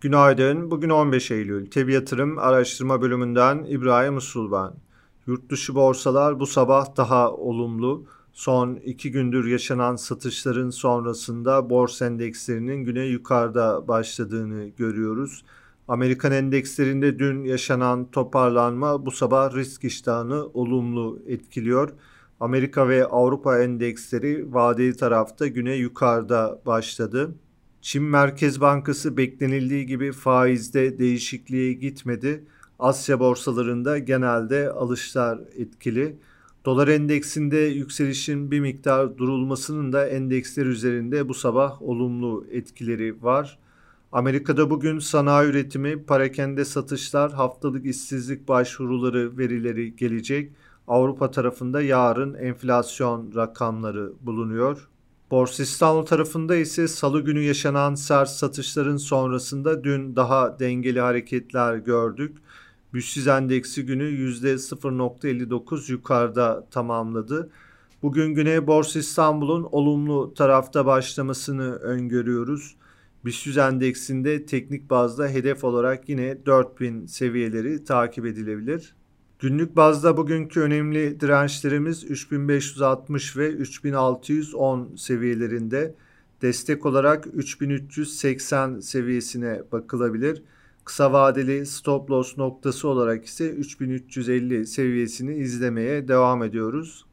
Günaydın. 0.00 0.70
Bugün 0.70 0.90
15 0.90 1.30
Eylül. 1.30 1.70
Tebi 1.70 1.92
Yatırım 1.92 2.38
Araştırma 2.38 3.02
Bölümünden 3.02 3.64
İbrahim 3.68 4.16
Usul 4.16 4.52
ben. 4.52 4.72
Yurt 5.26 5.50
dışı 5.50 5.74
borsalar 5.74 6.40
bu 6.40 6.46
sabah 6.46 6.96
daha 6.96 7.32
olumlu. 7.32 8.04
Son 8.32 8.74
iki 8.74 9.10
gündür 9.10 9.46
yaşanan 9.46 9.96
satışların 9.96 10.70
sonrasında 10.70 11.70
borsa 11.70 12.06
endekslerinin 12.06 12.84
güne 12.84 13.04
yukarıda 13.04 13.88
başladığını 13.88 14.68
görüyoruz. 14.68 15.44
Amerikan 15.88 16.32
endekslerinde 16.32 17.18
dün 17.18 17.44
yaşanan 17.44 18.10
toparlanma 18.10 19.06
bu 19.06 19.10
sabah 19.10 19.54
risk 19.54 19.84
iştahını 19.84 20.46
olumlu 20.46 21.18
etkiliyor. 21.26 21.90
Amerika 22.40 22.88
ve 22.88 23.06
Avrupa 23.06 23.58
endeksleri 23.58 24.54
vadeli 24.54 24.96
tarafta 24.96 25.46
güne 25.46 25.74
yukarıda 25.74 26.62
başladı. 26.66 27.34
Çin 27.82 28.02
Merkez 28.02 28.60
Bankası 28.60 29.16
beklenildiği 29.16 29.86
gibi 29.86 30.12
faizde 30.12 30.98
değişikliğe 30.98 31.72
gitmedi. 31.72 32.44
Asya 32.78 33.20
borsalarında 33.20 33.98
genelde 33.98 34.70
alışlar 34.70 35.40
etkili. 35.56 36.16
Dolar 36.64 36.88
endeksinde 36.88 37.56
yükselişin 37.56 38.50
bir 38.50 38.60
miktar 38.60 39.18
durulmasının 39.18 39.92
da 39.92 40.08
endeksler 40.08 40.66
üzerinde 40.66 41.28
bu 41.28 41.34
sabah 41.34 41.82
olumlu 41.82 42.46
etkileri 42.50 43.22
var. 43.22 43.58
Amerika'da 44.12 44.70
bugün 44.70 44.98
sanayi 44.98 45.50
üretimi, 45.50 46.04
parakende 46.04 46.64
satışlar, 46.64 47.32
haftalık 47.32 47.86
işsizlik 47.86 48.48
başvuruları 48.48 49.38
verileri 49.38 49.96
gelecek. 49.96 50.52
Avrupa 50.88 51.30
tarafında 51.30 51.82
yarın 51.82 52.34
enflasyon 52.34 53.34
rakamları 53.34 54.12
bulunuyor. 54.20 54.88
Borsa 55.30 55.62
İstanbul 55.62 56.06
tarafında 56.06 56.56
ise 56.56 56.88
salı 56.88 57.20
günü 57.20 57.40
yaşanan 57.40 57.94
sert 57.94 58.28
satışların 58.28 58.96
sonrasında 58.96 59.84
dün 59.84 60.16
daha 60.16 60.58
dengeli 60.58 61.00
hareketler 61.00 61.76
gördük. 61.76 62.36
BIST 62.94 63.28
endeksi 63.28 63.86
günü 63.86 64.04
%0.59 64.04 65.92
yukarıda 65.92 66.66
tamamladı. 66.70 67.50
Bugün 68.02 68.34
güne 68.34 68.66
Borsa 68.66 68.98
İstanbul'un 68.98 69.68
olumlu 69.72 70.34
tarafta 70.34 70.86
başlamasını 70.86 71.74
öngörüyoruz. 71.74 72.76
BIST 73.24 73.58
endeksinde 73.58 74.46
teknik 74.46 74.90
bazda 74.90 75.28
hedef 75.28 75.64
olarak 75.64 76.08
yine 76.08 76.46
4000 76.46 77.06
seviyeleri 77.06 77.84
takip 77.84 78.26
edilebilir. 78.26 78.94
Günlük 79.40 79.76
bazda 79.76 80.16
bugünkü 80.16 80.60
önemli 80.60 81.20
dirençlerimiz 81.20 82.04
3560 82.04 83.36
ve 83.36 83.48
3610 83.48 84.96
seviyelerinde. 84.96 85.94
Destek 86.42 86.86
olarak 86.86 87.26
3380 87.32 88.80
seviyesine 88.80 89.62
bakılabilir. 89.72 90.42
Kısa 90.84 91.12
vadeli 91.12 91.66
stop 91.66 92.10
loss 92.10 92.38
noktası 92.38 92.88
olarak 92.88 93.24
ise 93.24 93.50
3350 93.50 94.66
seviyesini 94.66 95.34
izlemeye 95.34 96.08
devam 96.08 96.42
ediyoruz. 96.42 97.06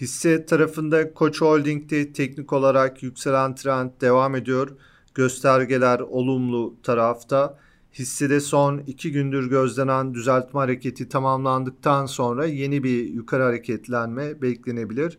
Hisse 0.00 0.46
tarafında 0.46 1.14
Koç 1.14 1.40
Holding'de 1.40 2.12
teknik 2.12 2.52
olarak 2.52 3.02
yükselen 3.02 3.54
trend 3.54 3.90
devam 4.00 4.34
ediyor. 4.34 4.68
Göstergeler 5.14 6.00
olumlu 6.00 6.74
tarafta. 6.82 7.58
Hissede 7.98 8.40
son 8.40 8.82
iki 8.86 9.12
gündür 9.12 9.50
gözlenen 9.50 10.14
düzeltme 10.14 10.60
hareketi 10.60 11.08
tamamlandıktan 11.08 12.06
sonra 12.06 12.46
yeni 12.46 12.82
bir 12.82 13.08
yukarı 13.08 13.42
hareketlenme 13.42 14.42
beklenebilir. 14.42 15.18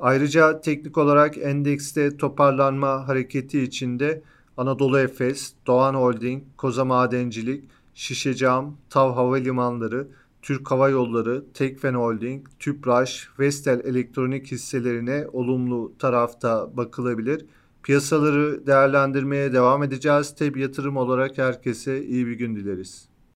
Ayrıca 0.00 0.60
teknik 0.60 0.98
olarak 0.98 1.38
endekste 1.38 2.16
toparlanma 2.16 3.08
hareketi 3.08 3.62
içinde 3.62 4.22
Anadolu 4.56 4.98
Efes, 4.98 5.52
Doğan 5.66 5.94
Holding, 5.94 6.42
Koza 6.56 6.84
Madencilik, 6.84 7.64
Şişecam, 7.94 8.76
Tav 8.90 9.12
Havalimanları, 9.14 10.08
Türk 10.42 10.70
Hava 10.70 10.88
Yolları, 10.88 11.44
Tekfen 11.54 11.94
Holding, 11.94 12.46
Tüpraş, 12.58 13.28
Vestel 13.38 13.80
Elektronik 13.84 14.52
hisselerine 14.52 15.26
olumlu 15.32 15.92
tarafta 15.98 16.76
bakılabilir. 16.76 17.46
Piyasaları 17.82 18.66
değerlendirmeye 18.66 19.52
devam 19.52 19.82
edeceğiz. 19.82 20.34
Tabi 20.34 20.60
yatırım 20.60 20.96
olarak 20.96 21.38
herkese 21.38 22.04
iyi 22.04 22.26
bir 22.26 22.32
gün 22.32 22.56
dileriz. 22.56 23.11